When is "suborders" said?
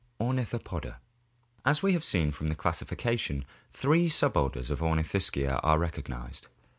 4.09-4.71